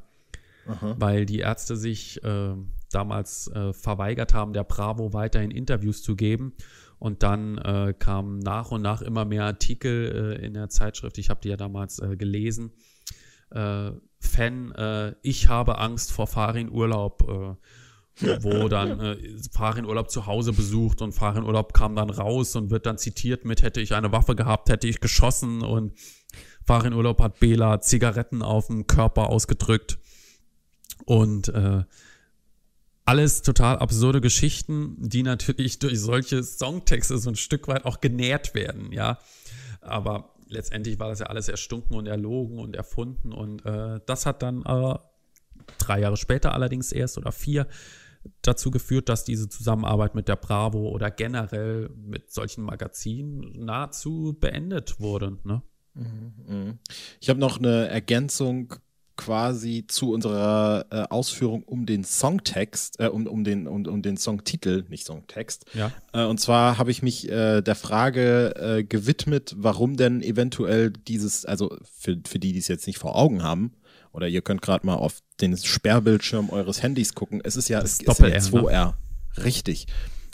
[0.70, 0.96] Aha.
[0.98, 2.54] weil die Ärzte sich äh,
[2.90, 6.54] damals äh, verweigert haben, der Bravo weiterhin Interviews zu geben.
[6.98, 11.16] Und dann äh, kamen nach und nach immer mehr Artikel äh, in der Zeitschrift.
[11.16, 12.72] Ich habe die ja damals äh, gelesen.
[13.50, 14.74] Äh, Fan,
[15.22, 17.56] ich habe Angst vor Farin-Urlaub
[18.42, 19.16] wo dann äh,
[19.52, 23.44] Farin Urlaub zu Hause besucht und Farin Urlaub kam dann raus und wird dann zitiert
[23.44, 25.92] mit, hätte ich eine Waffe gehabt, hätte ich geschossen und
[26.64, 29.98] Farin Urlaub hat Bela Zigaretten auf dem Körper ausgedrückt.
[31.10, 31.82] Und äh,
[33.04, 38.54] alles total absurde Geschichten, die natürlich durch solche Songtexte so ein Stück weit auch genährt
[38.54, 39.18] werden, ja.
[39.80, 44.44] Aber letztendlich war das ja alles erstunken und erlogen und erfunden und äh, das hat
[44.44, 44.94] dann äh,
[45.78, 47.66] drei Jahre später allerdings erst oder vier
[48.42, 55.00] dazu geführt, dass diese Zusammenarbeit mit der Bravo oder generell mit solchen Magazinen nahezu beendet
[55.00, 55.38] wurde.
[55.42, 55.62] Ne?
[55.94, 56.78] Mhm, mhm.
[57.20, 58.76] Ich habe noch eine Ergänzung
[59.20, 64.16] quasi zu unserer äh, Ausführung um den Songtext, äh, um, um, den, um, um den
[64.16, 65.66] Songtitel, nicht Songtext.
[65.74, 65.92] Ja.
[66.14, 71.44] Äh, und zwar habe ich mich äh, der Frage äh, gewidmet, warum denn eventuell dieses,
[71.44, 73.74] also für, für die, die es jetzt nicht vor Augen haben,
[74.12, 77.42] oder ihr könnt gerade mal auf den Sperrbildschirm eures Handys gucken.
[77.44, 78.86] Es ist ja, das es ist ja 2R.
[78.86, 79.44] Ne?
[79.44, 79.86] Richtig.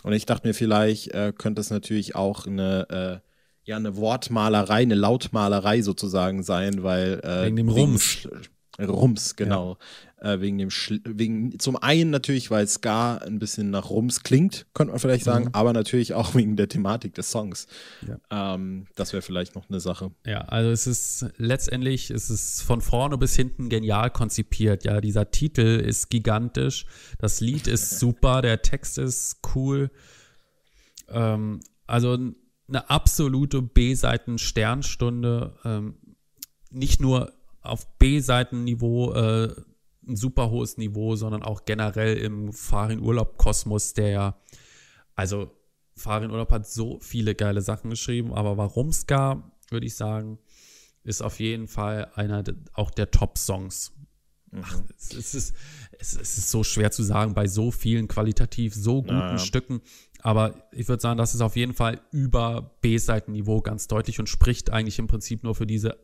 [0.04, 3.20] Und ich dachte mir, vielleicht äh, könnte es natürlich auch eine
[3.64, 8.28] ja eine Wortmalerei, eine Lautmalerei sozusagen sein, weil äh, wegen dem Rums.
[8.78, 9.78] Rums, genau.
[10.22, 10.34] Ja.
[10.34, 14.66] Äh, wegen dem, Schl wegen, zum einen natürlich, weil Ska ein bisschen nach Rums klingt,
[14.74, 15.50] könnte man vielleicht sagen, mhm.
[15.54, 17.66] aber natürlich auch wegen der Thematik des Songs.
[18.06, 18.54] Ja.
[18.54, 20.10] Ähm, das wäre vielleicht noch eine Sache.
[20.26, 24.84] Ja, also es ist letztendlich, es ist von vorne bis hinten genial konzipiert.
[24.84, 26.86] Ja, dieser Titel ist gigantisch,
[27.18, 29.90] das Lied ist super, der Text ist cool.
[31.08, 32.18] Ähm, also
[32.68, 35.54] eine absolute B-Seiten-Sternstunde.
[35.64, 35.96] Ähm,
[36.70, 37.32] nicht nur
[37.66, 39.54] auf B-Seitenniveau äh,
[40.06, 44.40] ein super hohes Niveau, sondern auch generell im Farin-Urlaub-Kosmos, der ja,
[45.14, 45.50] also
[45.96, 50.38] Farin-Urlaub hat so viele geile Sachen geschrieben, aber warum Ska, würde ich sagen,
[51.02, 53.92] ist auf jeden Fall einer auch der Top-Songs.
[54.50, 54.64] Mhm.
[54.96, 55.54] Es, es, ist,
[55.98, 59.38] es, es, ist so schwer zu sagen bei so vielen qualitativ so guten naja.
[59.38, 59.80] Stücken.
[60.20, 64.70] Aber ich würde sagen, das ist auf jeden Fall über B-Seitenniveau ganz deutlich und spricht
[64.70, 65.96] eigentlich im Prinzip nur für diese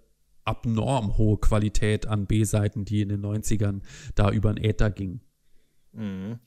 [0.44, 3.80] abnorm hohe Qualität an B-Seiten, die in den 90ern
[4.14, 5.20] da über den Äther ging.
[5.92, 6.38] Mhm.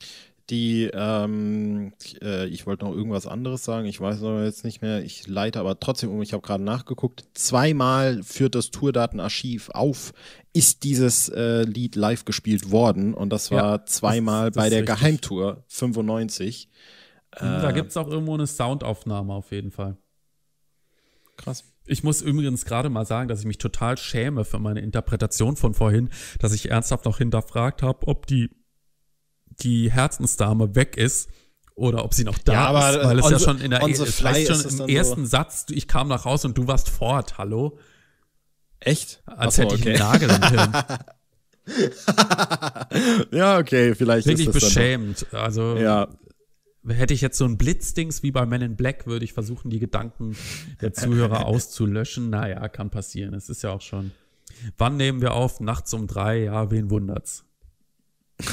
[0.48, 5.02] Die, ähm, äh, ich wollte noch irgendwas anderes sagen, ich weiß aber jetzt nicht mehr,
[5.02, 10.12] ich leite aber trotzdem um, ich habe gerade nachgeguckt, zweimal führt das Tourdatenarchiv auf,
[10.52, 14.70] ist dieses äh, Lied live gespielt worden und das war ja, zweimal das, das bei
[14.70, 14.96] der richtig.
[14.96, 16.68] Geheimtour 95.
[17.32, 19.96] Da äh, gibt es auch irgendwo eine Soundaufnahme auf jeden Fall.
[21.36, 21.64] Krass.
[21.86, 25.74] Ich muss übrigens gerade mal sagen, dass ich mich total schäme für meine Interpretation von
[25.74, 28.50] vorhin, dass ich ernsthaft noch hinterfragt habe, ob die,
[29.46, 31.30] die Herzensdame weg ist
[31.74, 33.94] oder ob sie noch da ja, aber ist, weil es ja schon in der e
[33.94, 37.78] vielleicht schon im ersten so Satz, ich kam nach Hause und du warst fort, hallo?
[38.80, 39.22] Echt?
[39.26, 39.90] Als so, hätte ich okay.
[39.90, 40.72] einen Nagel im Hirn.
[43.32, 45.26] ja, okay, vielleicht Wirklich ist das beschämt.
[45.32, 46.08] Also ja.
[46.88, 49.78] Hätte ich jetzt so ein Blitzdings wie bei Men in Black, würde ich versuchen, die
[49.78, 50.36] Gedanken
[50.80, 52.30] der Zuhörer auszulöschen.
[52.30, 53.34] Naja, kann passieren.
[53.34, 54.12] Es ist ja auch schon.
[54.78, 55.60] Wann nehmen wir auf?
[55.60, 56.44] Nachts um drei?
[56.44, 57.44] Ja, wen wundert's?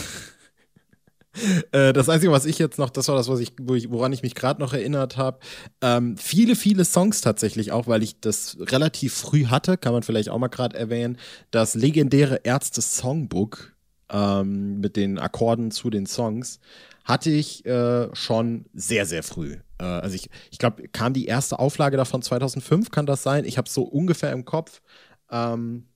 [1.72, 4.14] Äh, das Einzige, was ich jetzt noch, das war das, was ich, wo ich woran
[4.14, 5.40] ich mich gerade noch erinnert habe.
[5.82, 10.30] Ähm, viele, viele Songs tatsächlich auch, weil ich das relativ früh hatte, kann man vielleicht
[10.30, 11.18] auch mal gerade erwähnen.
[11.50, 13.74] Das legendäre Ärzte Songbook
[14.12, 16.60] ähm, mit den Akkorden zu den Songs
[17.04, 19.58] hatte ich äh, schon sehr, sehr früh.
[19.80, 23.46] Äh, also ich, ich glaube, kam die erste Auflage davon 2005, kann das sein?
[23.46, 24.82] Ich habe so ungefähr im Kopf.
[25.30, 25.88] Ähm,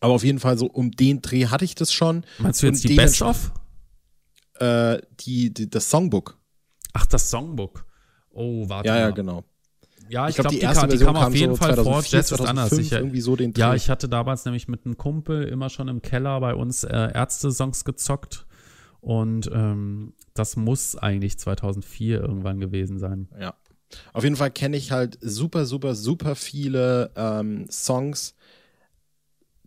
[0.00, 2.24] aber auf jeden Fall so um den Dreh hatte ich das schon.
[2.38, 3.52] Meinst du jetzt die Best-of?
[4.58, 6.38] Äh, die, die, das Songbook.
[6.92, 7.84] Ach, das Songbook.
[8.30, 9.00] Oh, warte Ja, mal.
[9.00, 9.44] ja, genau.
[10.08, 11.74] Ja, ich, glaub, glaube, die die, erste kam, die Version kam auf jeden so Fall
[11.74, 11.84] vor.
[12.02, 12.68] 2004, Jazz ist anders.
[12.68, 13.76] 2005, Ich, irgendwie so den ja, Dreh.
[13.76, 17.84] ich hatte damals nämlich mit einem Kumpel immer schon im Keller bei uns äh, Ärzte-Songs
[17.84, 18.46] gezockt.
[19.06, 23.28] Und ähm, das muss eigentlich 2004 irgendwann gewesen sein.
[23.40, 23.54] Ja.
[24.12, 28.34] Auf jeden Fall kenne ich halt super, super, super viele ähm, Songs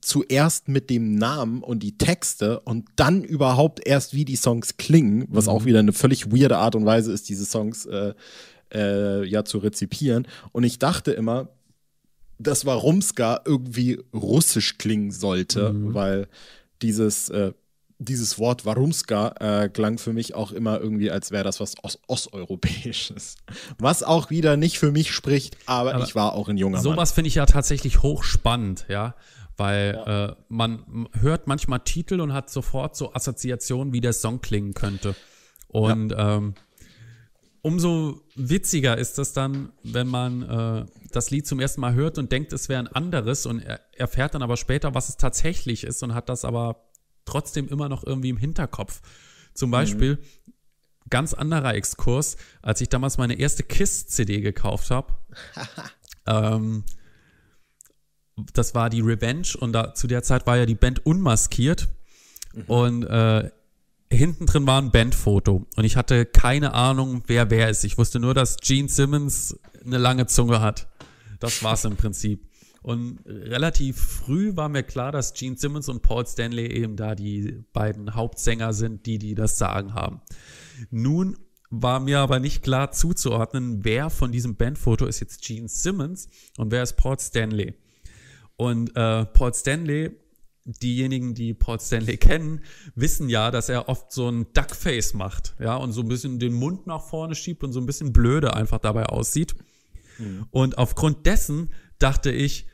[0.02, 5.26] zuerst mit dem Namen und die Texte und dann überhaupt erst, wie die Songs klingen,
[5.30, 5.52] was Mhm.
[5.52, 8.14] auch wieder eine völlig weirde Art und Weise ist, diese Songs äh,
[8.74, 10.28] äh, ja zu rezipieren.
[10.52, 11.48] Und ich dachte immer,
[12.40, 15.94] dass Warumska irgendwie russisch klingen sollte, Mhm.
[15.94, 16.28] weil
[16.82, 17.54] dieses, äh,
[18.00, 22.00] dieses Wort Warumska äh, klang für mich auch immer irgendwie, als wäre das was Ost
[22.08, 23.36] Osteuropäisches.
[23.78, 26.84] Was auch wieder nicht für mich spricht, aber, Aber ich war auch ein junger Mann.
[26.84, 29.16] Sowas finde ich ja tatsächlich hochspannend, ja.
[29.58, 34.74] Weil Äh, man hört manchmal Titel und hat sofort so Assoziationen, wie der Song klingen
[34.74, 35.16] könnte.
[35.68, 36.56] Und ähm,
[37.62, 42.32] umso witziger ist das dann, wenn man äh, das Lied zum ersten Mal hört und
[42.32, 46.02] denkt, es wäre ein anderes und er erfährt dann aber später, was es tatsächlich ist
[46.02, 46.89] und hat das aber
[47.30, 49.02] trotzdem immer noch irgendwie im Hinterkopf.
[49.54, 50.20] Zum Beispiel,
[51.10, 55.14] ganz anderer Exkurs, als ich damals meine erste KISS-CD gekauft habe.
[56.28, 56.84] ähm,
[58.54, 61.90] das war die Revenge und da, zu der Zeit war ja die Band unmaskiert
[62.68, 63.52] und äh,
[64.12, 67.84] hinten drin war ein Bandfoto und ich hatte keine Ahnung, wer wer ist.
[67.84, 70.88] Ich wusste nur, dass Gene Simmons eine lange Zunge hat.
[71.40, 72.49] Das war's im Prinzip.
[72.82, 77.64] Und relativ früh war mir klar, dass Gene Simmons und Paul Stanley eben da die
[77.74, 80.22] beiden Hauptsänger sind, die die das Sagen haben.
[80.90, 81.38] Nun
[81.70, 86.72] war mir aber nicht klar zuzuordnen, wer von diesem Bandfoto ist jetzt Gene Simmons und
[86.72, 87.76] wer ist Paul Stanley.
[88.56, 90.12] Und äh, Paul Stanley,
[90.66, 92.62] diejenigen, die Paul Stanley kennen,
[92.96, 96.54] wissen ja, dass er oft so ein Duckface macht, ja, und so ein bisschen den
[96.54, 99.56] Mund nach vorne schiebt und so ein bisschen blöde einfach dabei aussieht.
[100.52, 102.68] Und aufgrund dessen dachte ich,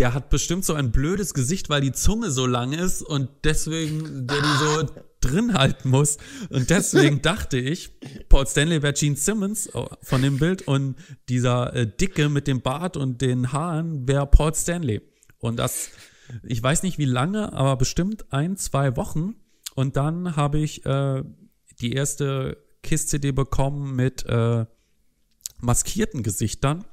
[0.00, 4.26] der hat bestimmt so ein blödes Gesicht, weil die Zunge so lang ist und deswegen
[4.26, 4.88] der die so
[5.20, 6.16] drin halten muss.
[6.48, 7.90] Und deswegen dachte ich,
[8.30, 10.96] Paul Stanley wäre Gene Simmons oh, von dem Bild und
[11.28, 15.02] dieser äh, Dicke mit dem Bart und den Haaren wäre Paul Stanley.
[15.38, 15.90] Und das,
[16.44, 19.34] ich weiß nicht wie lange, aber bestimmt ein, zwei Wochen.
[19.74, 21.22] Und dann habe ich äh,
[21.82, 24.64] die erste KISS-CD bekommen mit äh,
[25.60, 26.86] maskierten Gesichtern.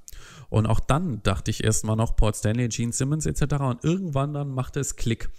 [0.50, 3.56] Und auch dann dachte ich erstmal noch Paul Stanley, Gene Simmons etc.
[3.60, 5.30] Und irgendwann dann machte es Klick.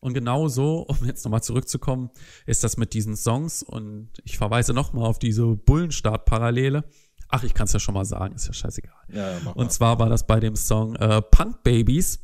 [0.00, 2.10] Und genau so, um jetzt nochmal zurückzukommen,
[2.46, 3.62] ist das mit diesen Songs.
[3.62, 6.84] Und ich verweise nochmal auf diese Bullenstart-Parallele.
[7.28, 8.94] Ach, ich kann es ja schon mal sagen, ist ja scheißegal.
[9.12, 12.20] Ja, ja, Und zwar war das bei dem Song äh, Punk Babies.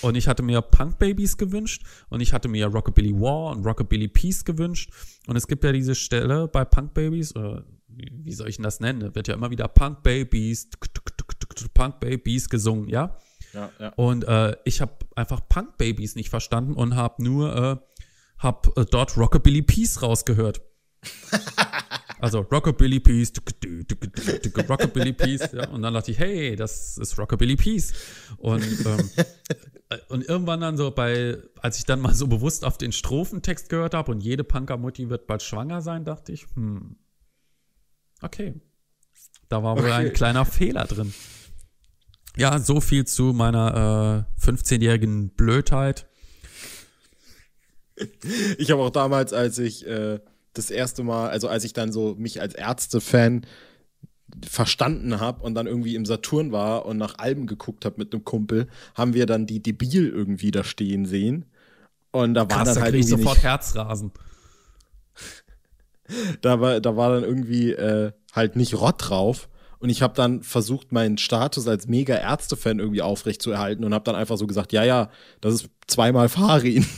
[0.00, 4.08] Und ich hatte mir Punk Babies gewünscht und ich hatte mir Rockabilly War und Rockabilly
[4.08, 4.90] Peace gewünscht.
[5.26, 8.80] Und es gibt ja diese Stelle bei Punk Babies, oder wie soll ich denn das
[8.80, 9.00] nennen?
[9.00, 11.18] Da wird ja immer wieder Punk Babies, tuk, tuk,
[11.74, 13.16] Punk Babies gesungen, ja?
[13.52, 13.92] ja, ja.
[13.96, 17.76] Und äh, ich habe einfach Punk Babies nicht verstanden und habe nur äh,
[18.38, 20.60] hab, äh, dort Rockabilly Peace rausgehört.
[22.22, 23.32] Also Rockabilly Peace,
[24.68, 27.92] Rockabilly Peace, ja, und dann dachte ich, hey, das ist Rockabilly Peace.
[28.36, 29.10] Und, ähm,
[29.88, 33.68] äh, und irgendwann dann so bei, als ich dann mal so bewusst auf den Strophentext
[33.68, 36.94] gehört habe und jede Punker-Mutti wird bald schwanger sein, dachte ich, hm,
[38.22, 38.54] okay,
[39.48, 39.92] da war wohl Okay.
[39.92, 41.12] ein kleiner Fehler drin.
[42.36, 46.06] Ja, so viel zu meiner äh, 15-jährigen Blödheit.
[48.58, 50.18] Ich habe auch damals, als ich äh,
[50.54, 53.46] das erste Mal, also als ich dann so mich als Ärzte-Fan
[54.48, 58.24] verstanden habe und dann irgendwie im Saturn war und nach Alben geguckt habe mit einem
[58.24, 61.44] Kumpel, haben wir dann die Debil irgendwie da stehen sehen.
[62.12, 64.12] Und da war Krass, dann da halt ich sofort nicht, Herzrasen.
[66.40, 69.48] da war, da war dann irgendwie äh, halt nicht Rott drauf.
[69.82, 74.14] Und ich habe dann versucht, meinen Status als mega Ärzte-Fan irgendwie aufrechtzuerhalten und habe dann
[74.14, 76.86] einfach so gesagt, ja, ja, das ist zweimal Farin.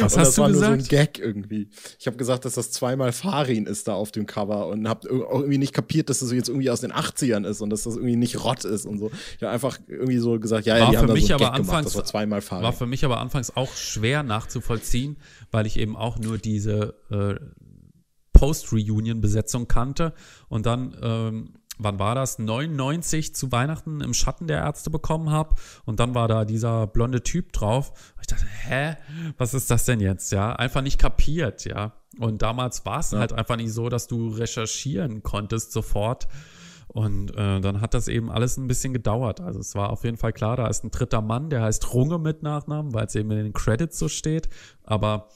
[0.00, 0.70] Was und hast das du war gesagt?
[0.70, 1.68] nur so ein Gag irgendwie.
[1.98, 5.40] Ich habe gesagt, dass das zweimal Farin ist da auf dem Cover und habe auch
[5.40, 8.16] irgendwie nicht kapiert, dass das jetzt irgendwie aus den 80ern ist und dass das irgendwie
[8.16, 9.10] nicht Rott ist und so.
[9.36, 11.34] Ich habe einfach irgendwie so gesagt, ja, ja, War die haben für da mich so
[11.34, 12.64] einen aber Gag gemacht, das anfangs- war zweimal Farin.
[12.64, 15.16] War für mich aber anfangs auch schwer nachzuvollziehen,
[15.50, 17.34] weil ich eben auch nur diese äh,
[18.42, 20.14] Post-Reunion-Besetzung kannte.
[20.48, 22.40] Und dann, ähm, wann war das?
[22.40, 25.54] 99 zu Weihnachten im Schatten der Ärzte bekommen habe.
[25.84, 27.92] Und dann war da dieser blonde Typ drauf.
[28.20, 28.96] Ich dachte, hä?
[29.38, 30.32] Was ist das denn jetzt?
[30.32, 31.92] Ja, einfach nicht kapiert, ja.
[32.18, 33.20] Und damals war es Ja.
[33.20, 36.26] halt einfach nicht so, dass du recherchieren konntest sofort.
[36.88, 39.40] Und äh, dann hat das eben alles ein bisschen gedauert.
[39.40, 42.18] Also es war auf jeden Fall klar, da ist ein dritter Mann, der heißt Runge
[42.18, 44.48] mit Nachnamen, weil es eben in den Credits so steht.
[44.82, 45.28] Aber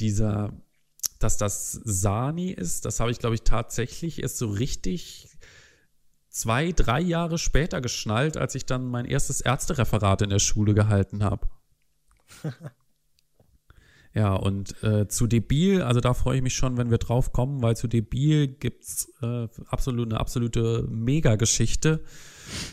[0.00, 0.54] dieser,
[1.18, 5.28] dass das Sani ist, das habe ich, glaube ich, tatsächlich erst so richtig
[6.28, 11.22] zwei, drei Jahre später geschnallt, als ich dann mein erstes Ärztereferat in der Schule gehalten
[11.22, 11.48] habe.
[14.14, 17.62] Ja, und äh, zu Debil, also da freue ich mich schon, wenn wir drauf kommen,
[17.62, 22.04] weil zu Debil gibt's äh, absolut eine absolute Mega-Geschichte.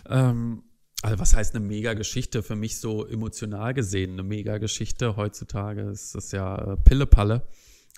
[0.08, 0.62] Ähm,
[1.01, 2.43] also was heißt eine Mega-Geschichte?
[2.43, 5.15] Für mich so emotional gesehen eine Mega-Geschichte.
[5.15, 7.47] Heutzutage ist das ja äh, Pillepalle.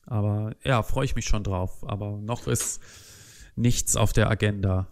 [0.05, 1.83] Aber ja, freue ich mich schon drauf.
[1.87, 2.81] Aber noch ist
[3.55, 4.87] nichts auf der Agenda.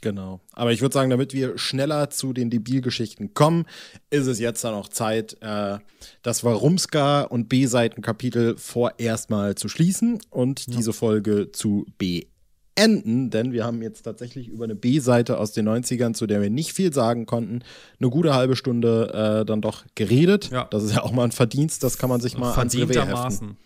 [0.00, 0.40] Genau.
[0.52, 3.66] Aber ich würde sagen, damit wir schneller zu den Debilgeschichten kommen,
[4.10, 5.78] ist es jetzt dann auch Zeit, äh,
[6.22, 13.64] das Warumska und B-Seiten-Kapitel vorerst mal zu schließen und diese Folge zu beenden, denn wir
[13.64, 17.26] haben jetzt tatsächlich über eine B-Seite aus den 90ern, zu der wir nicht viel sagen
[17.26, 17.64] konnten,
[17.98, 20.50] eine gute halbe Stunde äh, dann doch geredet.
[20.52, 20.68] Ja.
[20.70, 22.94] Das ist ja auch mal ein Verdienst, das kann man sich mal ans Revier heften.
[22.94, 23.56] Verdientermaßen.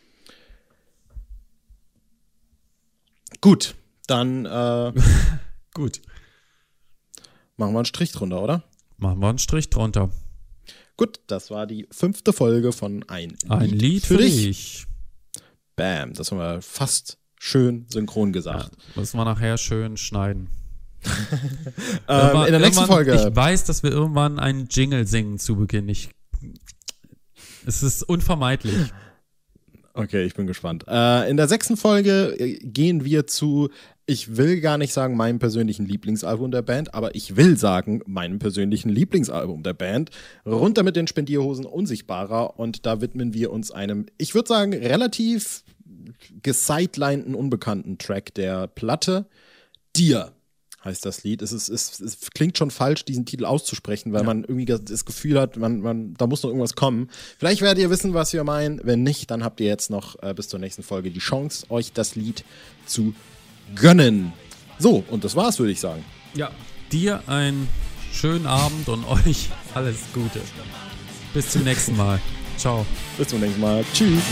[3.40, 3.74] Gut,
[4.06, 4.92] dann äh,
[5.74, 6.00] Gut.
[7.56, 8.64] machen wir einen Strich drunter, oder?
[8.98, 10.10] Machen wir einen Strich drunter.
[10.96, 14.86] Gut, das war die fünfte Folge von Ein, Ein Lied für dich.
[15.74, 18.70] Bam, das haben wir fast schön synchron Ja, gesagt.
[18.94, 20.48] müssen wir nachher schön schneiden.
[22.08, 23.14] Ähm, in der nächsten Folge.
[23.14, 25.88] Ich weiß, dass wir irgendwann einen Jingle singen zu Beginn.
[25.88, 26.10] Ich,
[27.66, 28.92] es ist unvermeidlich.
[29.94, 30.84] Okay, ich bin gespannt.
[30.88, 33.68] Äh, in der sechsten Folge äh, gehen wir zu,
[34.06, 38.38] ich will gar nicht sagen meinem persönlichen Lieblingsalbum der Band, aber ich will sagen meinem
[38.38, 40.10] persönlichen Lieblingsalbum der Band.
[40.46, 45.62] Runter mit den Spendierhosen unsichtbarer und da widmen wir uns einem, ich würde sagen, relativ
[46.42, 49.26] gesidelineden, unbekannten Track der Platte.
[49.94, 50.32] Dir
[50.84, 51.42] heißt das Lied.
[51.42, 55.40] Es, ist, es, es klingt schon falsch, diesen Titel auszusprechen, weil man irgendwie das Gefühl
[55.40, 57.08] hat, man, man, da muss noch irgendwas kommen.
[57.38, 58.80] Vielleicht werdet ihr wissen, was wir meinen.
[58.82, 61.92] Wenn nicht, dann habt ihr jetzt noch äh, bis zur nächsten Folge die Chance, euch
[61.92, 62.44] das Lied
[62.86, 63.14] zu
[63.74, 64.32] gönnen.
[64.78, 66.04] So, und das war's, würde ich sagen.
[66.34, 66.50] Ja,
[66.90, 67.68] dir einen
[68.12, 70.40] schönen Abend und euch alles Gute.
[71.34, 72.20] Bis zum nächsten Mal.
[72.56, 72.84] Ciao.
[73.16, 73.84] Bis zum nächsten Mal.
[73.94, 74.22] Tschüss.